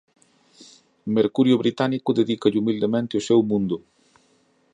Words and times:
Mercurio 1.17 1.59
Británico 1.63 2.17
dedícalle 2.19 2.59
humildemente 2.61 3.13
o 3.19 3.25
seu 3.27 3.39
«Mundo» 3.49 3.77